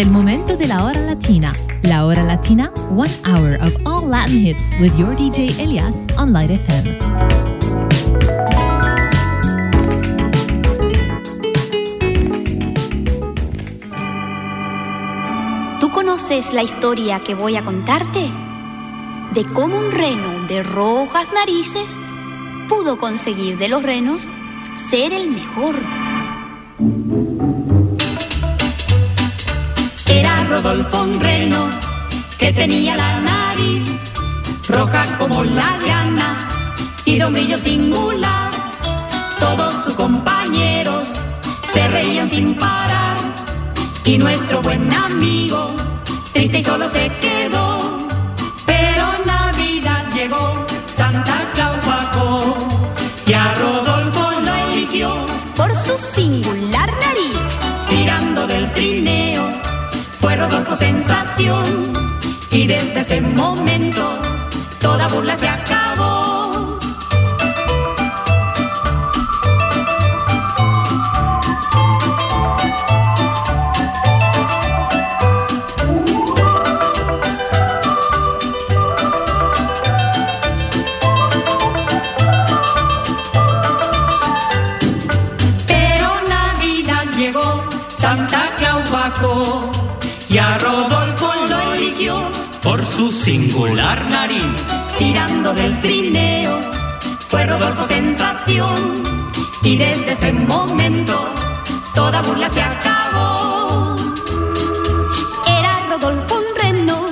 [0.00, 1.52] El momento de la hora latina.
[1.82, 6.50] La hora latina, one hour of all Latin hits with your DJ Elias on Light
[6.50, 6.96] FM.
[15.78, 18.30] ¿Tú conoces la historia que voy a contarte?
[19.34, 21.94] De cómo un reno de rojas narices
[22.70, 24.22] pudo conseguir de los renos
[24.88, 25.76] ser el mejor.
[30.70, 31.68] Rodolfo un reno
[32.38, 33.82] que tenía la nariz
[34.68, 36.48] roja como la grana
[37.04, 38.52] y de un brillo singular.
[39.40, 41.08] Todos sus compañeros
[41.72, 43.16] se reían sin parar
[44.04, 45.74] y nuestro buen amigo
[46.32, 47.98] triste y solo se quedó.
[48.64, 52.56] Pero Navidad llegó, Santa Claus bajó
[53.26, 57.40] y a Rodolfo lo eligió Por su singular nariz,
[57.88, 59.19] tirando del trineo.
[60.40, 61.92] Rodolfo sensación
[62.50, 64.14] y desde ese momento
[64.80, 66.78] toda burla se acabó.
[85.66, 87.62] Pero Navidad llegó,
[87.94, 89.89] Santa Claus bajó
[90.30, 92.30] y a Rodolfo lo eligió
[92.62, 94.44] por su singular nariz.
[94.96, 96.60] tirando del trineo.
[97.28, 99.02] Fue Rodolfo sensación
[99.62, 101.14] y desde ese momento
[101.94, 103.96] toda burla se acabó.
[105.46, 107.06] era Rodolfo un reno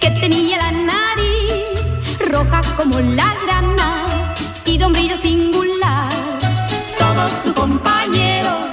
[0.00, 4.06] que tenía la nariz roja como la grana
[4.64, 6.10] y de un brillo singular.
[6.98, 8.66] Todos sus compañeros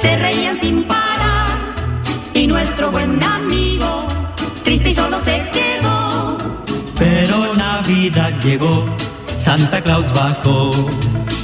[0.00, 1.17] se reían sin parar
[2.38, 4.06] y nuestro buen amigo
[4.62, 6.38] triste y solo se quedó.
[6.96, 8.86] Pero Navidad llegó,
[9.38, 10.70] Santa Claus bajó.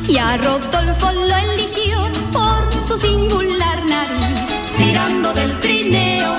[0.06, 1.99] Y a Rodolfo lo eligió
[2.33, 4.41] por su singular nariz.
[4.77, 6.33] tirando del trineo.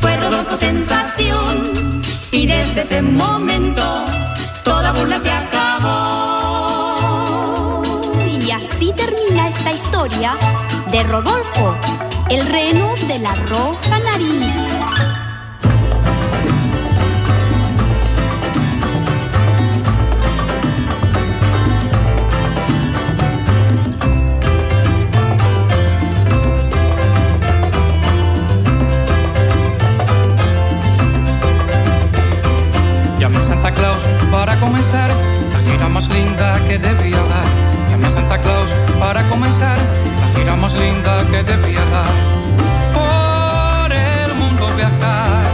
[0.00, 3.82] Fue Rodolfo sensación y desde ese momento
[4.62, 6.92] toda burla se acabó.
[8.40, 10.36] Y así termina esta historia
[10.92, 11.74] de Rodolfo,
[12.30, 14.46] el reno de la roja nariz.
[33.18, 35.10] Llamé a Santa Claus para comenzar
[35.52, 37.90] la gira más linda que debía dar.
[37.90, 38.70] Llamé a Santa Claus
[39.00, 39.76] para comenzar
[40.44, 42.14] más linda que debía dar.
[42.94, 45.44] Por el mundo viajar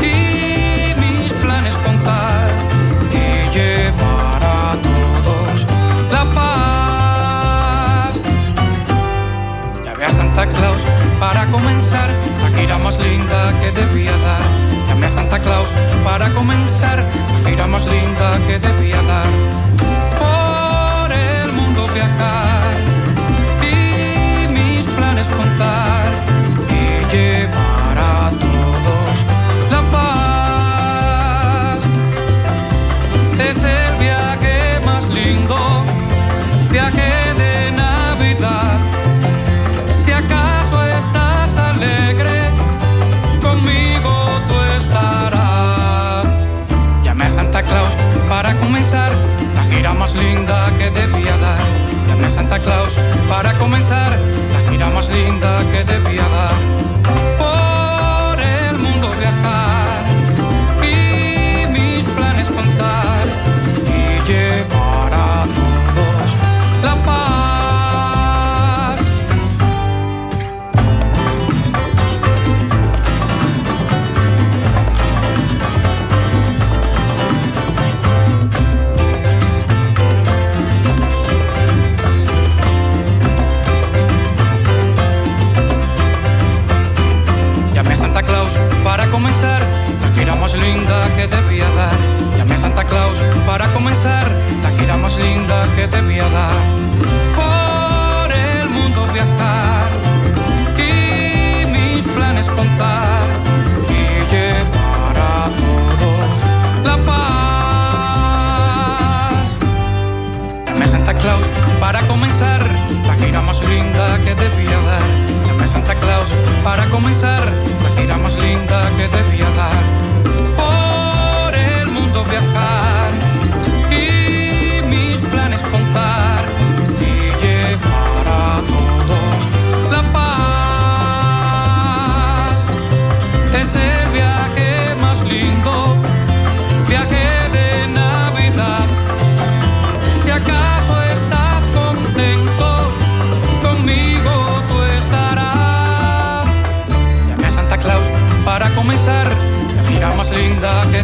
[0.00, 2.48] y mis planes contar
[3.12, 5.66] y llevar a todos
[6.12, 8.12] la paz.
[9.84, 10.82] Llamé a Santa Claus
[11.18, 12.08] para comenzar
[12.42, 14.39] la gira más linda que debía dar.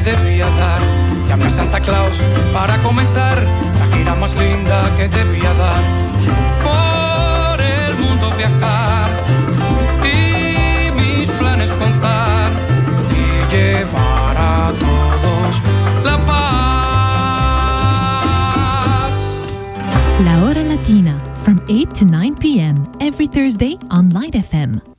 [0.06, 0.80] debía dar.
[1.28, 2.16] Llamé a Santa Claus
[2.52, 3.36] para comenzar
[3.78, 5.82] la gira más linda que debía dar.
[6.62, 9.08] Por el mundo viajar
[10.04, 12.48] y mis planes contar
[13.10, 15.60] y llevar a todos
[16.04, 16.36] la paz.
[20.24, 22.76] La hora latina, from 8 to 9 p.m.
[23.00, 24.95] every Thursday on Light FM.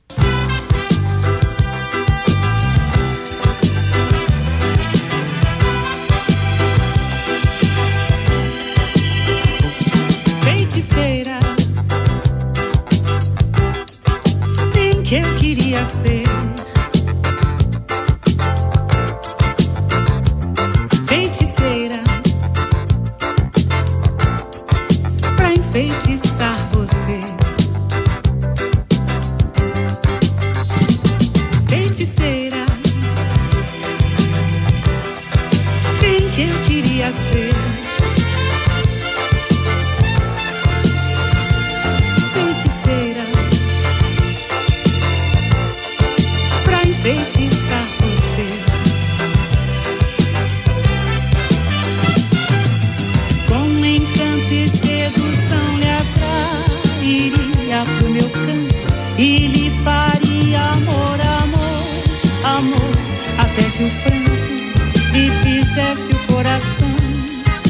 [65.14, 66.94] e fizesse o coração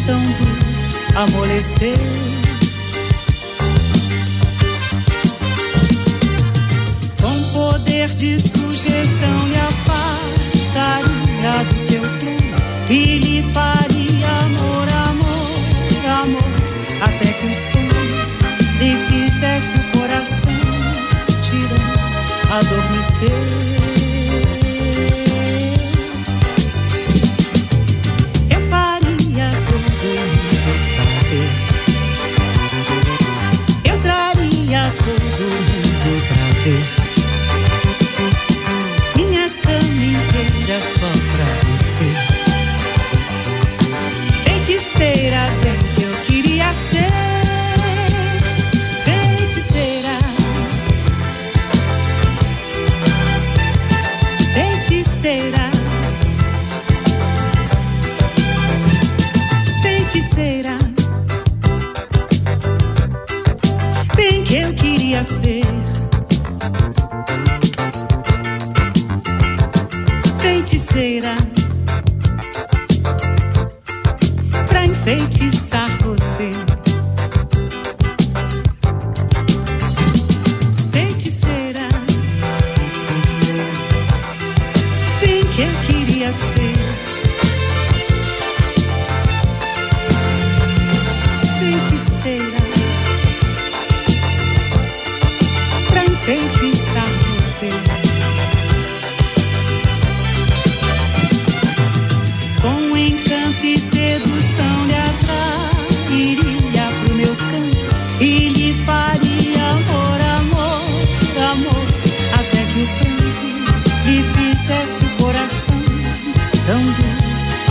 [0.07, 0.59] tão duro
[1.15, 1.99] amolecer.
[7.21, 11.09] Com poder de sugestão lhe afastaria
[11.65, 12.39] do seu trono
[12.89, 16.51] e lhe faria amor, amor, amor,
[17.03, 18.03] até que o sono
[18.79, 20.59] lhe fizesse o coração
[21.43, 21.99] tirar
[22.51, 23.78] adormecer.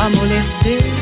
[0.07, 0.96] amolecer.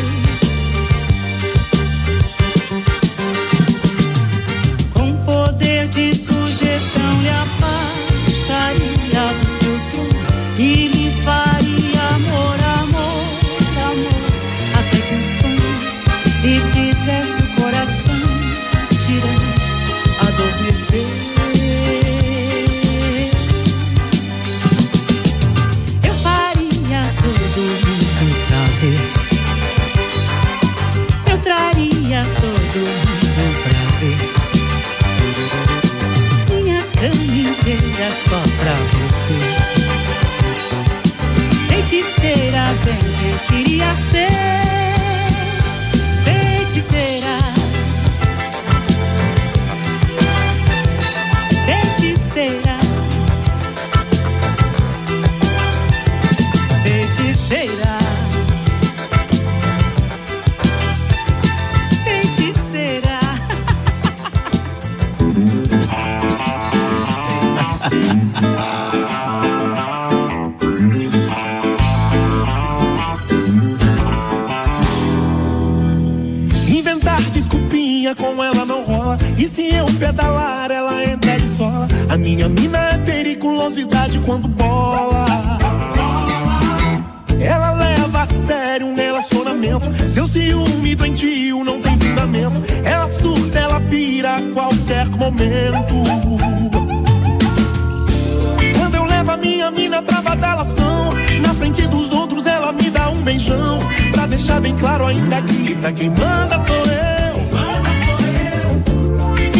[104.75, 107.15] Claro, ainda grita: quem manda sou eu.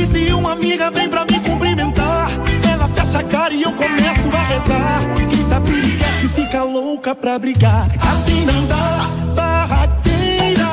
[0.01, 2.29] E se uma amiga vem pra me cumprimentar,
[2.71, 5.01] ela fecha a cara e eu começo a rezar.
[5.29, 7.87] Grita piriguete, fica louca pra brigar.
[7.99, 10.65] Assim não dá, barraqueira.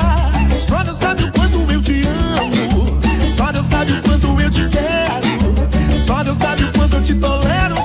[0.67, 2.99] Só Deus sabe o quanto eu te amo.
[3.35, 5.27] Só Deus sabe o quanto eu te quero.
[6.05, 7.75] Só Deus sabe o quanto eu te tolero,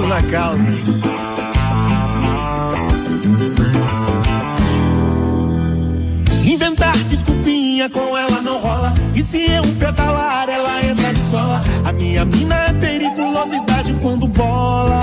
[0.00, 0.64] Jesus na causa.
[6.44, 8.94] Inventar desculpinha com ela não rola.
[9.14, 11.62] E se eu pedalar, ela entra de sola.
[11.84, 15.00] A minha mina é periculosidade quando bola.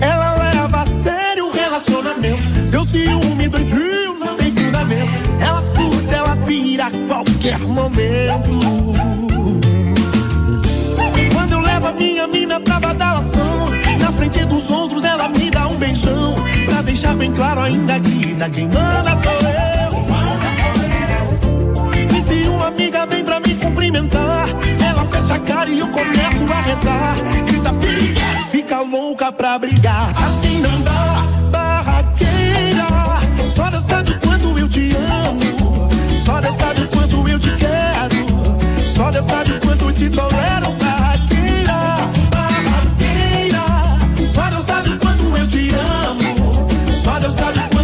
[0.00, 2.68] Ela leva a sério o relacionamento.
[2.68, 5.30] Seu ciúme doentio não tem fundamento.
[5.40, 9.29] Ela surta, ela vira a qualquer momento.
[12.00, 13.68] Minha mina pra badalação,
[14.00, 16.34] na frente dos outros ela me dá um beijão.
[16.64, 19.90] Pra deixar bem claro, ainda grita: quem manda sou eu.
[22.16, 24.46] E se uma amiga vem pra me cumprimentar,
[24.82, 27.16] ela fecha a cara e eu começo a rezar.
[27.46, 30.14] Grita piriguete, fica louca pra brigar.
[30.16, 32.88] Assim não dá, barraqueira.
[33.54, 35.90] Só Deus sabe quanto eu te amo.
[36.24, 38.80] Só Deus sabe quanto eu te quero.
[38.80, 40.99] Só Deus sabe quanto te tolero, barraqueira.
[47.20, 47.79] Deus sabe o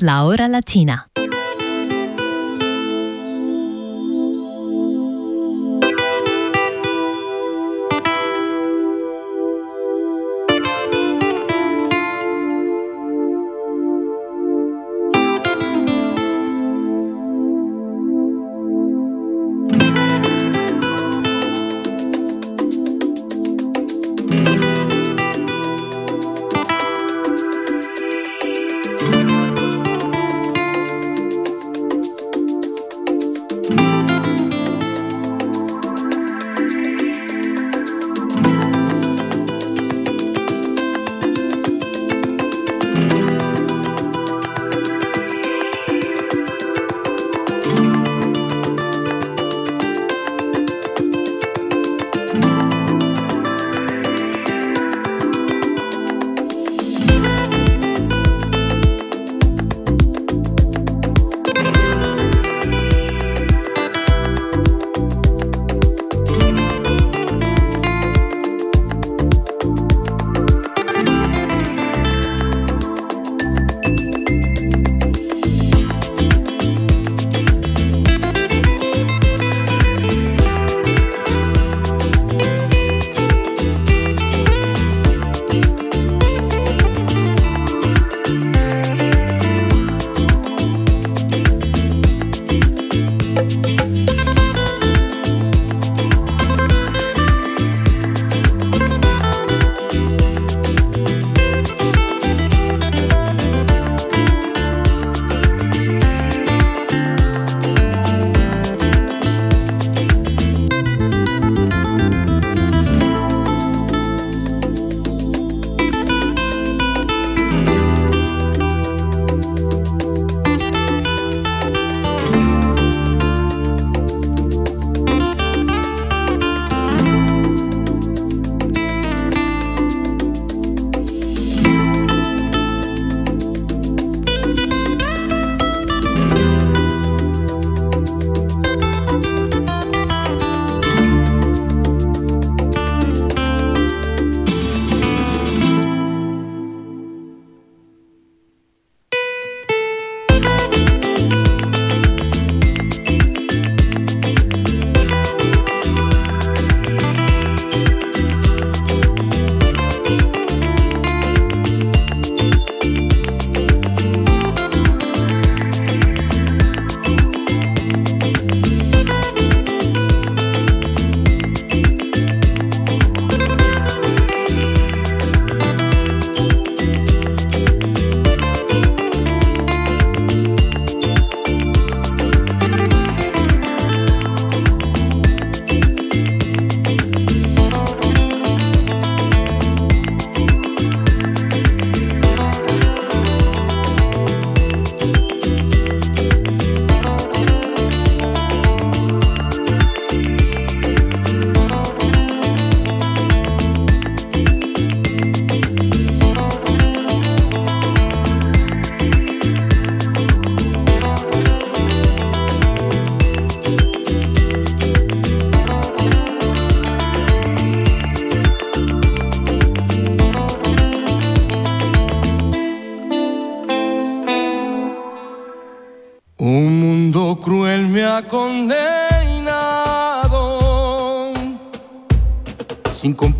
[0.00, 1.07] La Hora Latina.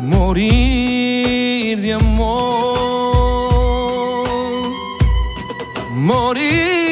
[0.00, 2.78] Morir de amor.
[5.94, 6.87] Morir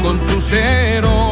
[0.00, 1.31] con su cero.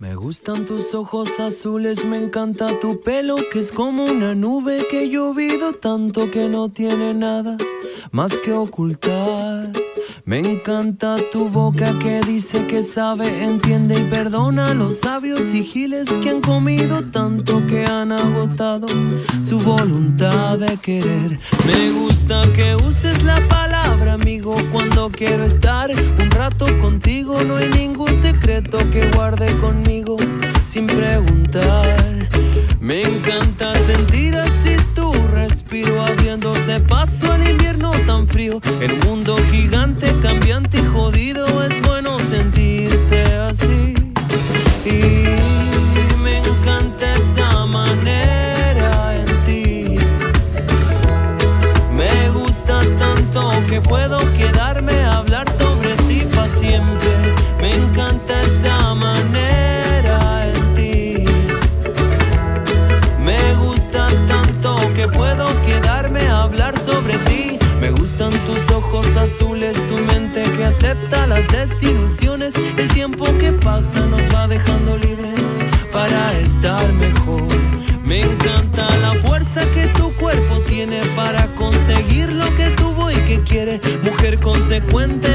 [0.00, 5.04] Me gustan tus ojos azules, me encanta tu pelo que es como una nube que
[5.04, 7.56] he llovido tanto que no tiene nada
[8.10, 9.70] más que ocultar.
[10.24, 15.62] Me encanta tu boca que dice que sabe, entiende y perdona a los sabios y
[15.62, 18.88] giles que han comido tanto que han agotado
[19.42, 21.38] su voluntad de querer.
[21.66, 27.42] Me gusta que uses la palabra amigo cuando quiero estar un rato contigo.
[27.42, 29.93] No hay ningún secreto que guarde conmigo
[30.66, 31.96] sin preguntar.
[32.80, 38.60] Me encanta sentir así tu respiro, abriéndose paso al invierno tan frío.
[38.64, 43.94] Un mundo gigante, cambiante y jodido, es bueno sentirse así.
[44.84, 49.96] Y me encanta esa manera en ti.
[51.92, 54.53] Me gusta tanto que puedo quedarme
[65.64, 67.58] quedarme a hablar sobre ti.
[67.80, 72.54] Me gustan tus ojos azules, tu mente que acepta las desilusiones.
[72.76, 75.58] El tiempo que pasa nos va dejando libres
[75.92, 77.48] para estar mejor.
[78.04, 83.40] Me encanta la fuerza que tu cuerpo tiene para conseguir lo que tuvo y que
[83.42, 83.80] quiere.
[84.02, 85.33] Mujer consecuente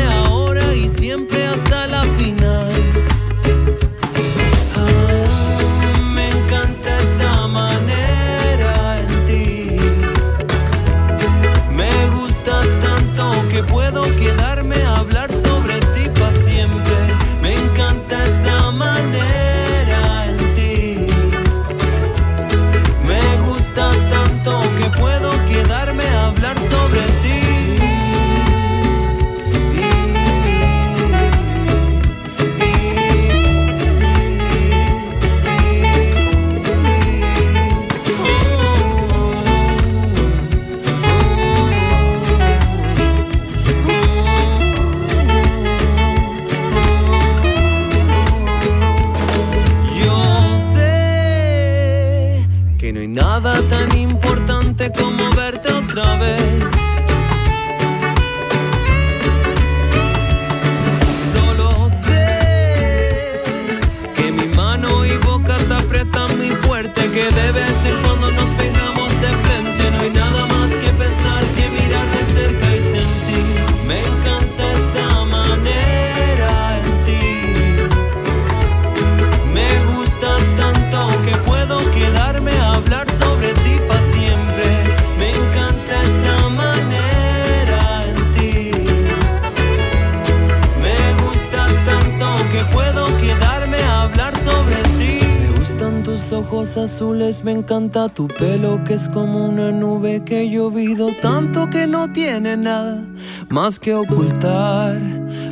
[97.43, 102.07] me encanta tu pelo que es como una nube que he llovido tanto que no
[102.07, 103.03] tiene nada
[103.49, 104.99] más que ocultar.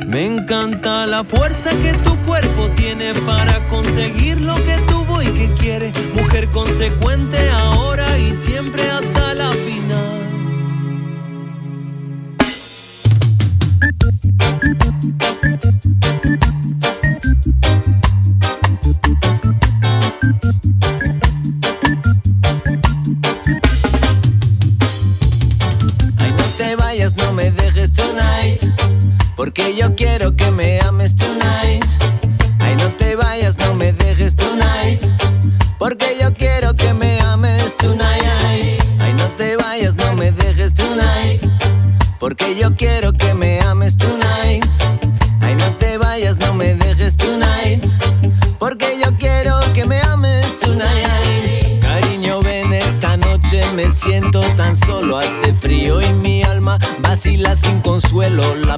[0.04, 4.97] Me encanta la fuerza que tu cuerpo tiene para conseguir lo que tuvo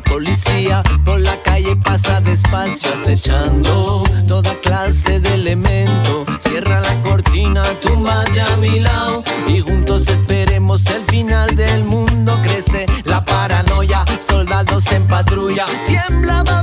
[0.03, 6.25] policía por la calle pasa despacio acechando toda clase de elemento.
[6.39, 12.39] Cierra la cortina, túmbate a mi lado y juntos esperemos el final del mundo.
[12.43, 16.60] Crece la paranoia, soldados en patrulla, tiembla.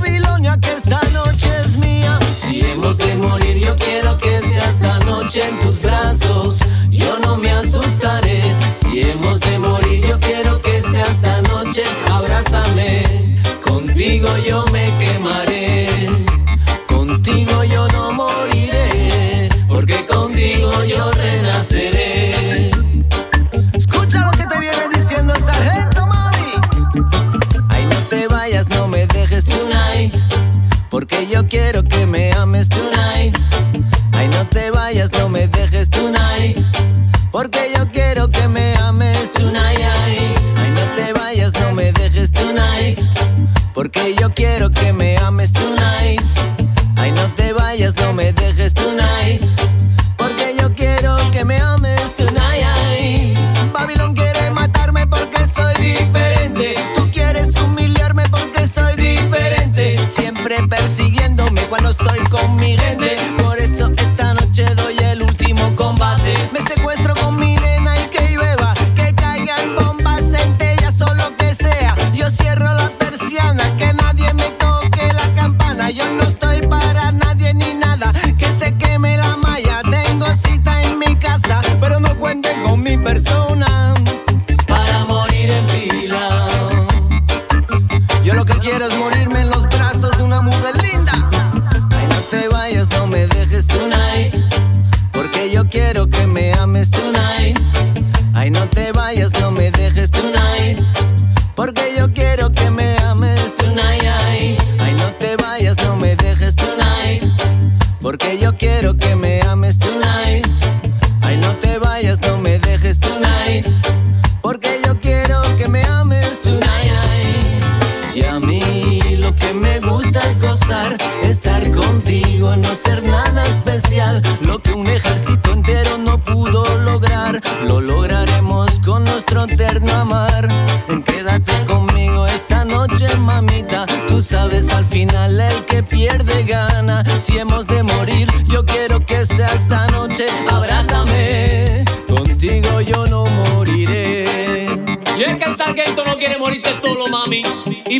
[43.78, 45.17] Porque yo quiero que me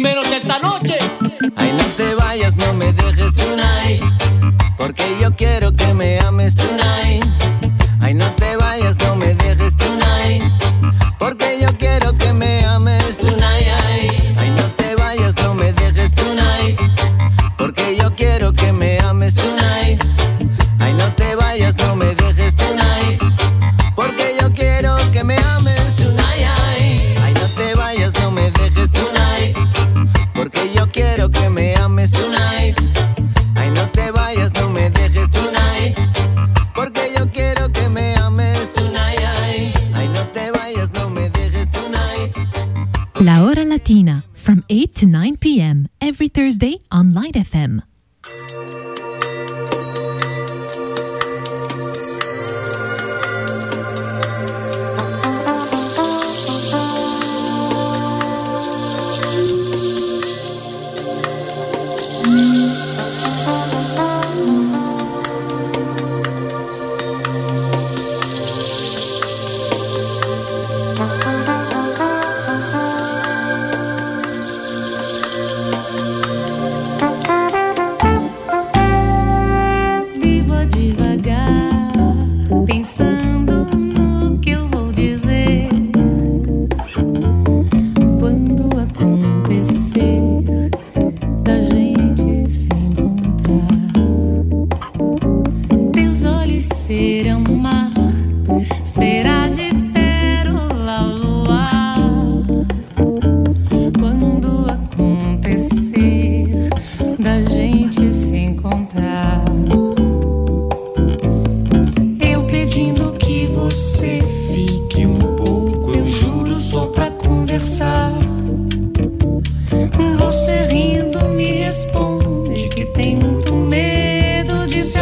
[0.08, 0.98] Pero que esta noche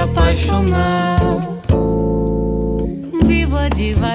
[0.06, 1.20] apaixonar.
[3.26, 4.15] Viva diva.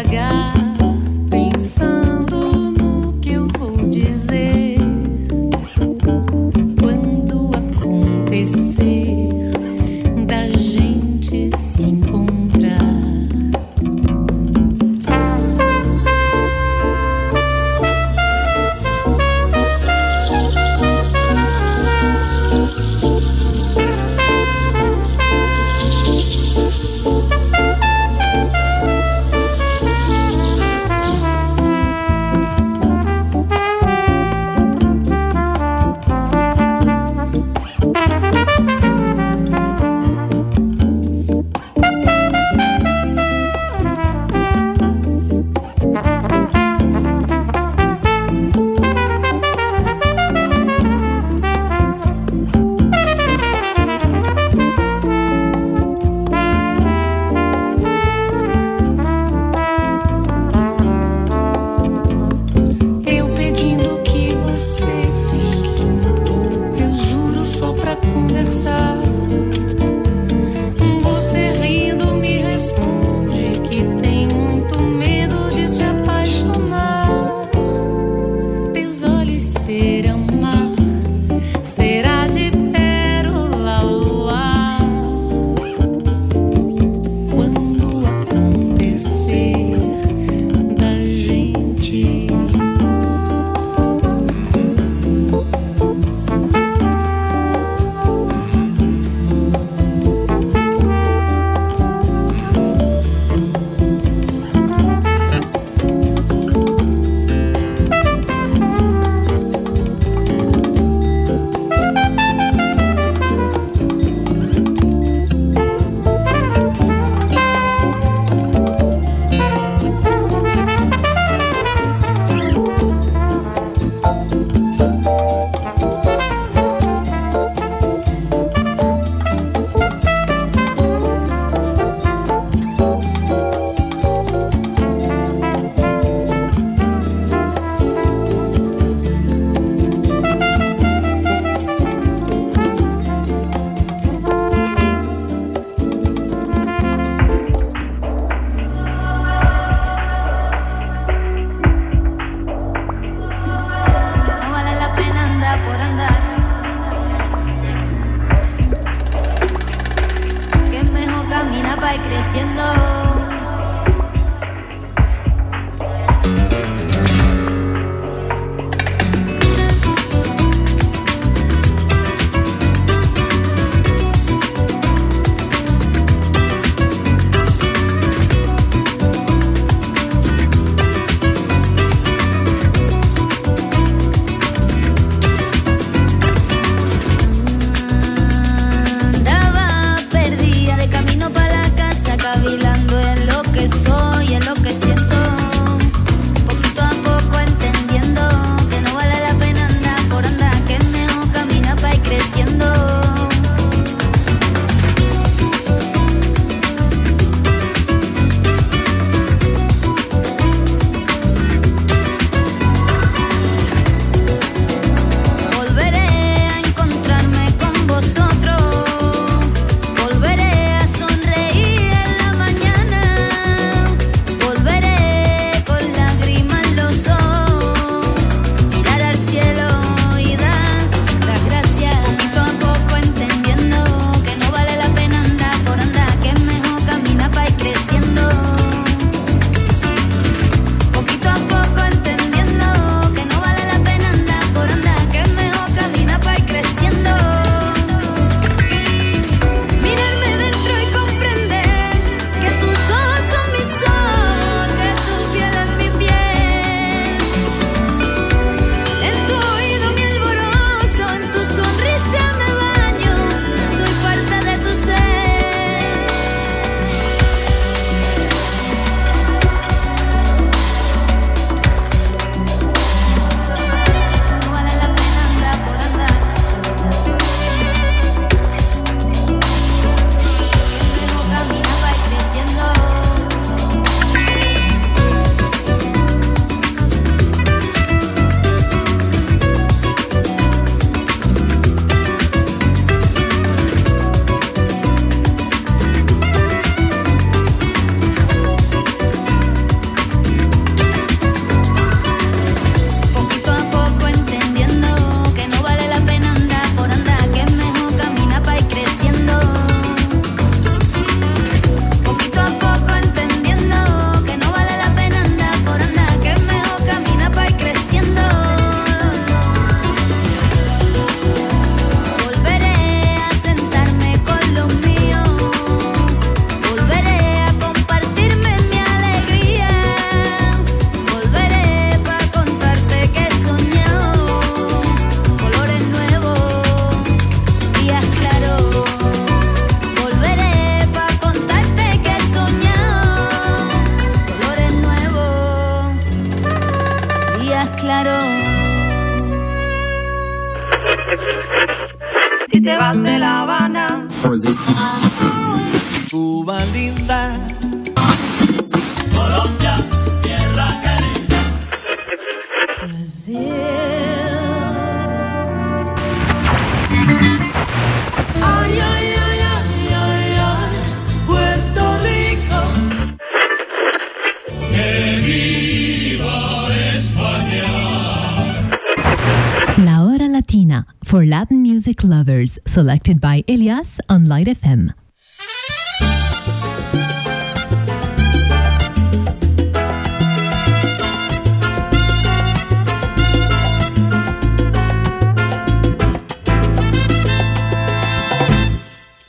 [382.40, 384.94] Colors, selected by Elias on Light FM.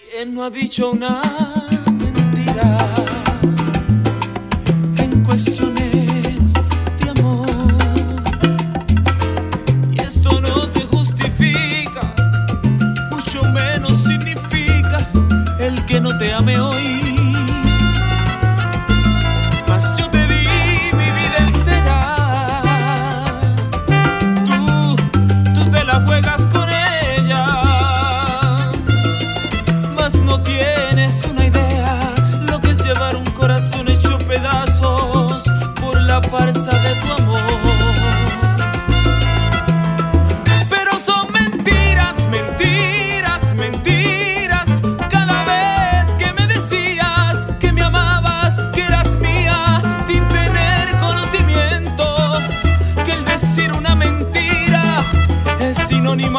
[0.10, 1.22] ¿Quién no ha dicho una
[1.92, 3.11] mentira?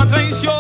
[0.07, 0.53] traición.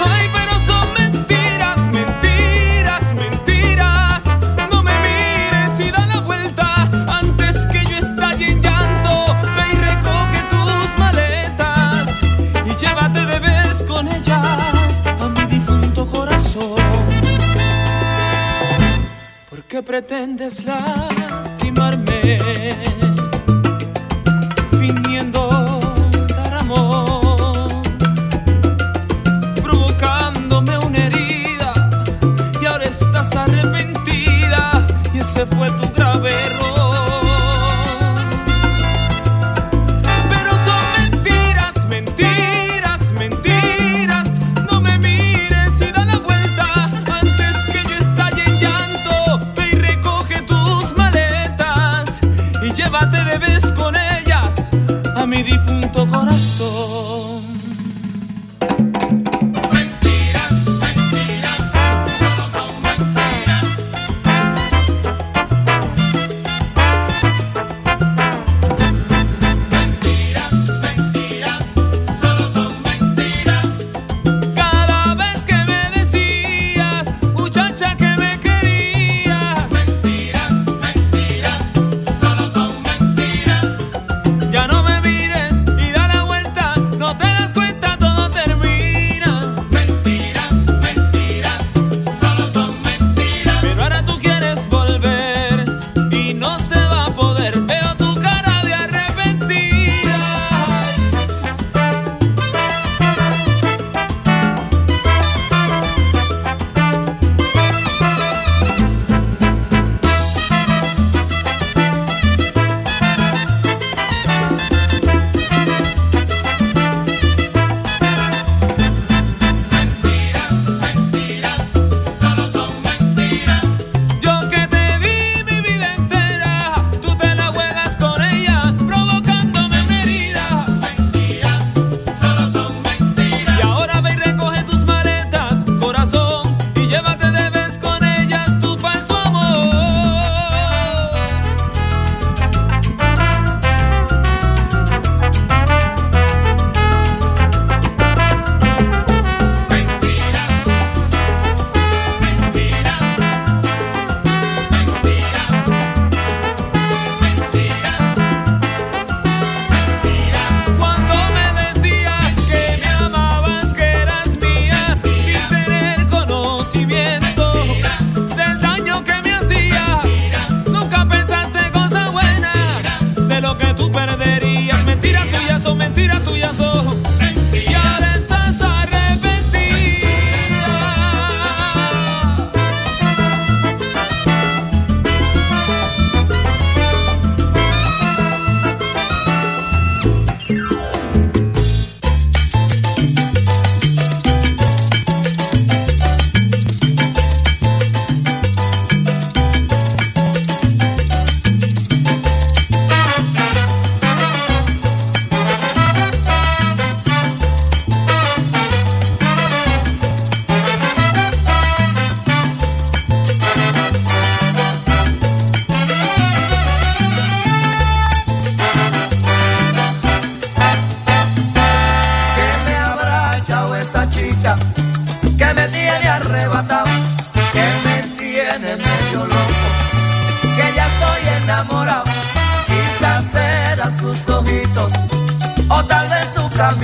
[0.00, 4.24] Ay, pero son mentiras, mentiras, mentiras.
[4.70, 9.36] No me mires y da la vuelta antes que yo estalle en llanto.
[9.56, 12.22] Ve y recoge tus maletas
[12.66, 14.46] y llévate de vez con ellas
[15.20, 16.76] a mi difunto corazón.
[19.50, 21.09] ¿Por qué pretendes la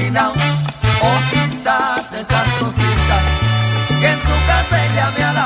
[0.08, 3.22] O quizás esas cositas
[4.00, 5.45] que en su casa ella me ha dado.